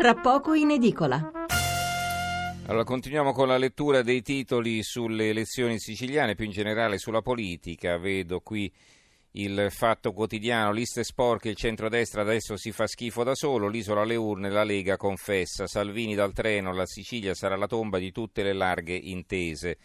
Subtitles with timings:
[0.00, 1.30] tra poco in edicola.
[2.68, 7.98] Allora, continuiamo con la lettura dei titoli sulle elezioni siciliane, più in generale sulla politica.
[7.98, 8.72] Vedo qui
[9.32, 14.16] il fatto quotidiano, liste sporche, il centrodestra adesso si fa schifo da solo, l'isola alle
[14.16, 18.54] urne, la Lega confessa, Salvini dal treno, la Sicilia sarà la tomba di tutte le
[18.54, 19.76] larghe intese.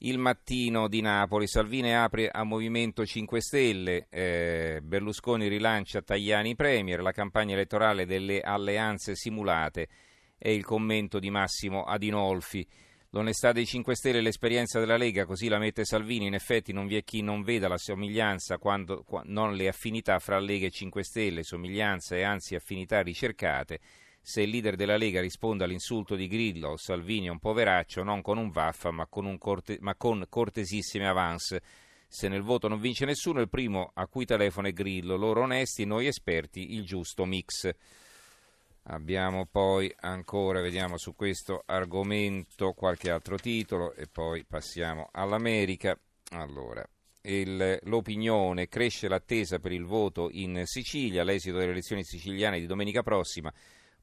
[0.00, 7.00] Il mattino di Napoli, Salvini apre a Movimento 5 Stelle, eh, Berlusconi rilancia Tajani Premier,
[7.00, 9.88] la campagna elettorale delle alleanze simulate
[10.36, 12.66] è il commento di Massimo Adinolfi.
[13.10, 16.86] L'onestà dei 5 Stelle e l'esperienza della Lega, così la mette Salvini, in effetti non
[16.86, 21.02] vi è chi non veda la somiglianza, quando, non le affinità fra Lega e 5
[21.02, 23.80] Stelle, somiglianza e anzi affinità ricercate
[24.28, 28.38] se il leader della Lega risponde all'insulto di Grillo, Salvini è un poveraccio, non con
[28.38, 31.62] un vaffa ma con, corte, ma con cortesissime avance.
[32.08, 35.84] Se nel voto non vince nessuno, il primo a cui telefono è Grillo, loro onesti,
[35.84, 37.72] noi esperti, il giusto mix.
[38.88, 45.96] Abbiamo poi ancora, vediamo su questo argomento qualche altro titolo e poi passiamo all'America.
[46.30, 46.84] Allora,
[47.22, 53.04] il, l'opinione cresce l'attesa per il voto in Sicilia, l'esito delle elezioni siciliane di domenica
[53.04, 53.54] prossima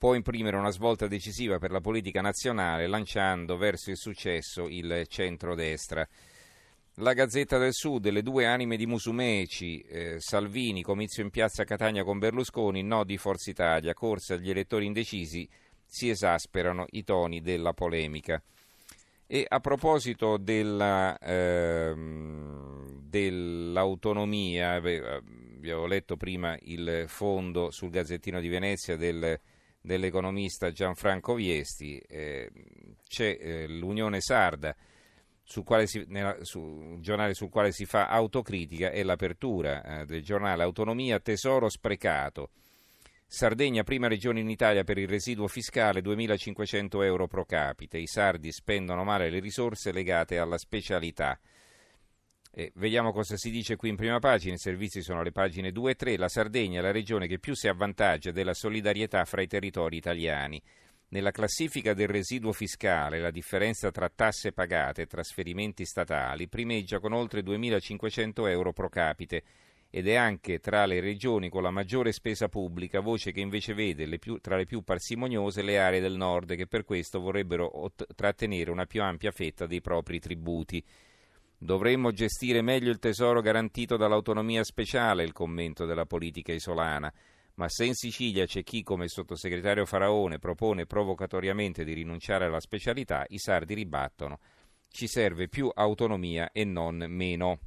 [0.00, 6.08] può imprimere una svolta decisiva per la politica nazionale lanciando verso il successo il centrodestra.
[6.94, 12.02] La Gazzetta del Sud, le due anime di Musumeci, eh, Salvini, comizio in piazza Catania
[12.02, 15.46] con Berlusconi, no di Forza Italia, corsa agli elettori indecisi,
[15.84, 18.42] si esasperano i toni della polemica.
[19.26, 21.92] E a proposito della, eh,
[23.02, 29.38] dell'autonomia, avevo letto prima il fondo sul Gazzettino di Venezia del
[29.80, 32.50] dell'economista Gianfranco Viesti, eh,
[33.08, 34.74] c'è eh, l'Unione Sarda,
[35.42, 40.62] sul si, nella, su, giornale sul quale si fa autocritica, e l'apertura eh, del giornale
[40.62, 42.50] Autonomia, tesoro sprecato.
[43.26, 47.96] Sardegna, prima regione in Italia per il residuo fiscale, 2.500 euro pro capite.
[47.96, 51.38] I sardi spendono male le risorse legate alla specialità.
[52.52, 55.92] Eh, vediamo cosa si dice qui in prima pagina, i servizi sono le pagine 2
[55.92, 59.46] e 3, la Sardegna è la regione che più si avvantaggia della solidarietà fra i
[59.46, 60.60] territori italiani.
[61.10, 67.12] Nella classifica del residuo fiscale, la differenza tra tasse pagate e trasferimenti statali primeggia con
[67.12, 69.42] oltre 2.500 euro pro capite
[69.88, 74.06] ed è anche tra le regioni con la maggiore spesa pubblica, voce che invece vede
[74.06, 78.06] le più, tra le più parsimoniose le aree del nord che per questo vorrebbero ot-
[78.14, 80.84] trattenere una più ampia fetta dei propri tributi.
[81.62, 87.12] Dovremmo gestire meglio il tesoro garantito dall'autonomia speciale, il commento della politica isolana.
[87.56, 93.26] Ma se in Sicilia c'è chi, come sottosegretario Faraone, propone provocatoriamente di rinunciare alla specialità,
[93.28, 94.38] i sardi ribattono.
[94.88, 97.58] Ci serve più autonomia e non meno.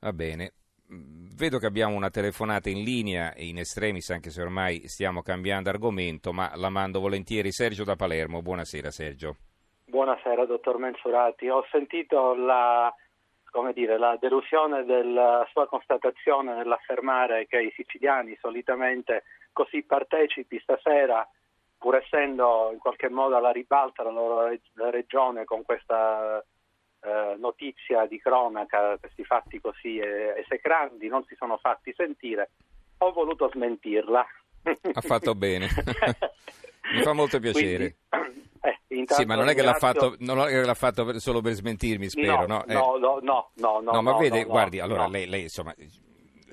[0.00, 0.52] Va bene.
[0.88, 5.70] Vedo che abbiamo una telefonata in linea e in estremis, anche se ormai stiamo cambiando
[5.70, 7.50] argomento, ma la mando volentieri.
[7.52, 8.42] Sergio da Palermo.
[8.42, 9.38] Buonasera Sergio.
[9.92, 11.50] Buonasera, dottor Mensurati.
[11.50, 12.90] Ho sentito la,
[13.74, 21.28] dire, la, delusione della sua constatazione nell'affermare che i siciliani solitamente così partecipi stasera,
[21.76, 24.48] pur essendo in qualche modo alla ribalta la loro
[24.90, 26.42] regione con questa
[27.02, 32.52] eh, notizia di cronaca, questi fatti così esecranti, non si sono fatti sentire,
[32.96, 34.26] ho voluto smentirla.
[34.94, 35.68] Ha fatto bene,
[36.96, 37.96] mi fa molto piacere.
[38.08, 38.41] Quindi,
[39.06, 42.46] sì, ma non è, fatto, non è, che l'ha fatto, solo per smentirmi, spero, no?
[42.46, 42.74] No, eh.
[42.74, 45.74] no, no, no, no, no, no, ma vede, guardi, allora lei, lei, insomma...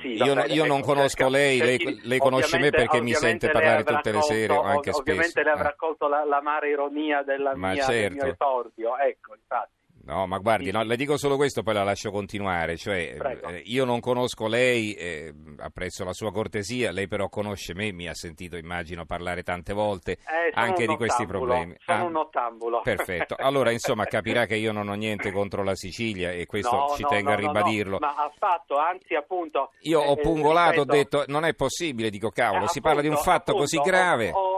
[0.00, 3.50] Sì, io, vabbè, io, non ecco, conosco lei, lei, lei conosce me perché mi sente
[3.50, 5.00] parlare tutte le sere anche spesso.
[5.00, 7.90] Ovviamente le avrà accolto la, l'amara ironia della mia, certo.
[7.90, 8.44] del mio certo.
[8.44, 9.79] esordio, ecco, infatti.
[10.10, 12.76] No, ma guardi, no, le dico solo questo, poi la lascio continuare.
[12.76, 13.16] Cioè,
[13.46, 18.08] eh, io non conosco lei, eh, apprezzo la sua cortesia, lei però conosce me, mi
[18.08, 21.76] ha sentito, immagino, parlare tante volte eh, anche di questi problemi.
[21.78, 22.80] Sono ah, un ottambulo.
[22.82, 23.36] Perfetto.
[23.50, 27.02] Allora, insomma, capirà che io non ho niente contro la Sicilia e questo no, ci
[27.02, 27.98] no, tengo a ribadirlo.
[27.98, 29.70] ma ha fatto, anzi, appunto.
[29.82, 33.16] Io ho eh, pungolato, ho detto, non è possibile, dico cavolo, si parla di un
[33.16, 34.30] fatto appunto, così grave.
[34.30, 34.49] Ho, ho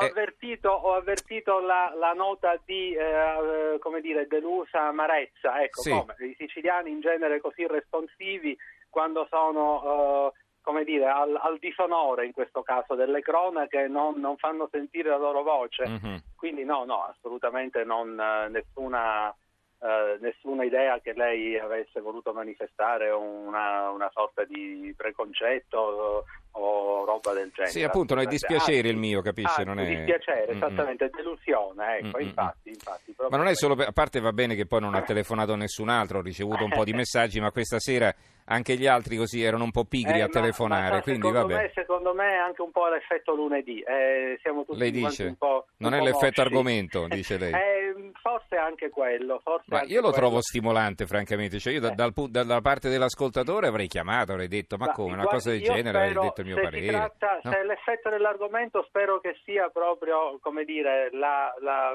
[0.00, 0.06] eh.
[0.06, 5.62] avvertito, ho avvertito la, la, nota di eh, come dire, delusa amarezza.
[5.62, 5.90] Ecco, sì.
[5.90, 8.56] come, i siciliani in genere così responsivi
[8.88, 14.36] quando sono eh, come dire, al, al, disonore in questo caso delle cronache non, non
[14.36, 15.88] fanno sentire la loro voce.
[15.88, 16.16] Mm-hmm.
[16.36, 19.34] Quindi no, no, assolutamente non, eh, nessuna
[19.82, 27.32] eh, nessuna idea che lei avesse voluto manifestare una, una sorta di preconcetto o, roba
[27.32, 27.72] del genere.
[27.72, 29.62] Sì, appunto, non è dispiacere il mio, capisce?
[29.62, 29.86] Ah, non è...
[29.86, 31.16] dispiacere, esattamente, mm-hmm.
[31.16, 32.26] delusione, ecco, mm-hmm.
[32.28, 33.14] infatti, infatti.
[33.28, 33.88] Ma non è solo, per...
[33.88, 36.84] a parte va bene che poi non ha telefonato nessun altro, ho ricevuto un po'
[36.84, 38.14] di messaggi, ma questa sera
[38.46, 41.46] anche gli altri così erano un po' pigri eh, a telefonare, ma, ma quindi secondo
[41.46, 41.62] vabbè.
[41.62, 45.36] Me, secondo me è anche un po' l'effetto lunedì, eh, siamo tutti Lei dice, un
[45.36, 45.66] po'...
[45.78, 46.40] non un è po l'effetto mosci.
[46.40, 47.52] argomento, dice lei.
[47.92, 50.22] Eh, forse anche quello, forse Ma anche io lo quello.
[50.26, 51.58] trovo stimolante, francamente.
[51.58, 51.94] Cioè, io da- Eh.
[51.94, 55.12] dal pu- dalla parte dell'ascoltatore avrei chiamato, avrei detto: Ma Ma, come?
[55.12, 56.86] Una cosa del genere, avrei spero, detto il mio se parere.
[56.86, 57.50] Tratta, No?
[57.50, 61.94] Se è l'effetto dell'argomento, spero che sia proprio, come dire, la, la-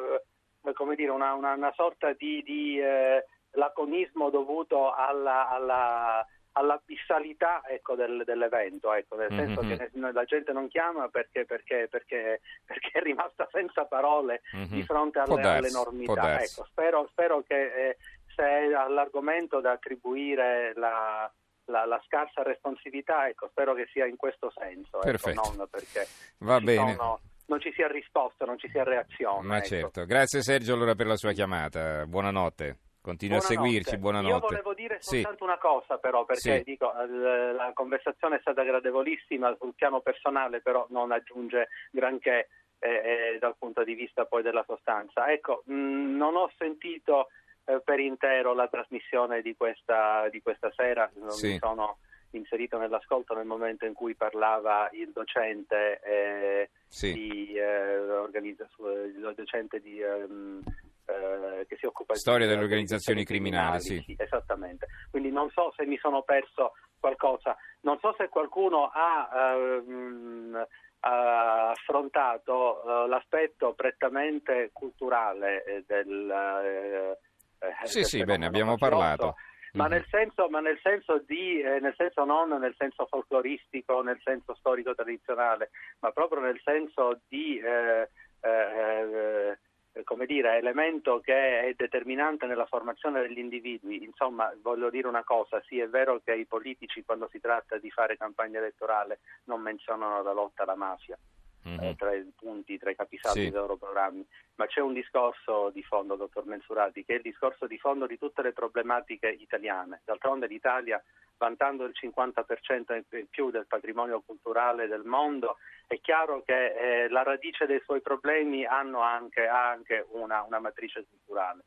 [0.73, 6.25] come dire una, una- una sorta di, di, eh, laconismo dovuto alla, alla,
[6.57, 9.77] all'abissalità ecco, del- dell'evento, ecco, nel senso Mhm.
[9.77, 14.65] che la gente non chiama perché, perché, perché, perché è rimasta senza parole Mhm.
[14.67, 16.41] di fronte alle, darsi, all'enormità.
[16.41, 17.97] Ecco, spero, spero che eh,
[18.35, 21.31] se è all'argomento da attribuire la,
[21.65, 25.53] la- la scarsa responsività, ecco, spero che sia in questo senso, ecco, Perfetto.
[25.55, 26.07] non perché
[26.39, 26.93] Va ci bene.
[26.95, 29.47] sono- non ci sia risposta, non ci sia reazione.
[29.47, 29.67] Ma ecco.
[29.67, 30.05] certo.
[30.05, 32.05] Grazie Sergio allora per la sua chiamata.
[32.05, 32.77] Buonanotte.
[33.07, 33.69] Continui a Buonanotte.
[33.69, 34.33] seguirci, buonanotte.
[34.33, 35.15] Io volevo dire Sì.
[35.21, 36.63] soltanto una cosa però, perché Sì.
[36.63, 42.49] dico, l- la conversazione è stata gradevolissima sul piano personale, però non aggiunge granché
[42.79, 42.89] eh,
[43.33, 45.31] eh, dal punto di vista poi della sostanza.
[45.31, 47.29] Ecco, mh, non ho sentito
[47.63, 51.53] eh, per intero la trasmissione di questa, di questa sera, non Sì.
[51.53, 51.99] mi sono
[52.31, 57.13] inserito nell'ascolto nel momento in cui parlava il docente eh, Sì.
[57.13, 60.61] di, eh, organizza- il docente di, ehm,
[61.07, 64.15] eh, che si occupa Storia di delle organizzazioni criminali, sì.
[64.17, 64.87] esattamente.
[65.09, 70.67] Quindi non so se mi sono perso qualcosa, non so se qualcuno ha ehm,
[70.99, 77.17] affrontato eh, l'aspetto prettamente culturale eh, del eh,
[77.59, 79.35] eh, Sì, del sì, bene, abbiamo mafioso, parlato.
[79.73, 79.91] ma Mhm.
[79.91, 84.55] nel senso, ma nel senso di, eh, nel senso non nel senso folcloristico, nel senso
[84.55, 85.69] storico tradizionale,
[85.99, 88.09] ma proprio nel senso di, eh,
[88.41, 89.57] eh, eh,
[90.03, 94.03] come dire, elemento che è determinante nella formazione degli individui.
[94.03, 97.89] Insomma, voglio dire una cosa, sì, è vero che i politici quando si tratta di
[97.91, 101.17] fare campagna elettorale non menzionano la lotta alla mafia
[101.63, 101.79] Mhm.
[101.83, 103.49] eh, tra i punti, tra i capisaldi Sì.
[103.49, 107.67] dei loro programmi, ma c'è un discorso di fondo, dottor Mensurati, che è il discorso
[107.67, 110.01] di fondo di tutte le problematiche italiane.
[110.05, 111.03] D'altronde l'Italia,
[111.37, 115.57] vantando il 50% in più del patrimonio culturale del mondo,
[115.87, 116.73] è chiaro che
[117.05, 121.63] eh, la radice dei suoi problemi hanno anche, ha anche una, una matrice culturale.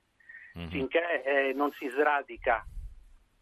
[0.55, 0.69] Mhm.
[0.69, 2.64] Finché eh, non si sradica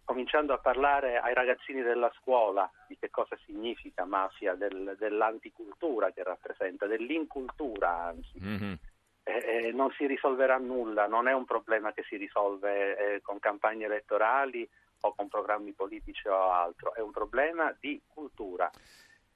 [0.04, 6.22] cominciando a parlare ai ragazzini della scuola di che cosa significa mafia, del- dell'anticultura che
[6.22, 8.78] rappresenta, dell'incultura anzi, Mhm.
[9.24, 13.38] eh, eh, non si risolverà nulla, non è un problema che si risolve eh, con
[13.38, 14.66] campagne elettorali
[15.00, 18.70] o con programmi politici o altro, è un problema di cultura.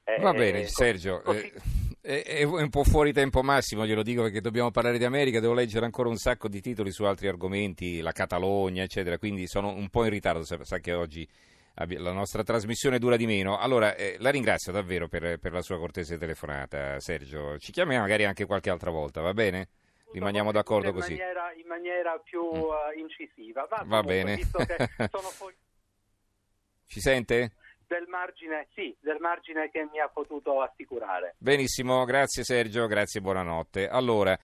[0.05, 1.21] Eh, Va bene, Sergio.
[1.21, 1.53] così-
[2.01, 5.55] eh, È, un po' fuori tempo massimo, glielo dico perché dobbiamo parlare di America, devo
[5.55, 9.89] leggere ancora un sacco di titoli su altri argomenti, la Catalogna, eccetera, quindi sono un
[9.89, 11.27] po' in ritardo, sa, che oggi
[11.75, 13.57] la nostra trasmissione dura di meno.
[13.57, 17.57] Allora, eh, la ringrazio davvero per, per la sua cortese telefonata, Sergio.
[17.59, 19.69] Ci chiami magari anche qualche altra volta, va bene?
[20.13, 21.13] Rimaniamo d'accordo dire così.
[21.13, 22.71] In maniera, in maniera più Mm.
[22.97, 23.67] eh, incisiva.
[23.69, 24.37] Va, Va bene.
[24.39, 25.55] Fuori
[26.87, 27.53] Ci sente?
[27.93, 31.35] del margine, sì, del margine che mi ha potuto assicurare.
[31.37, 33.87] Benissimo, grazie Sergio, grazie, buonanotte.
[33.87, 34.39] Allora,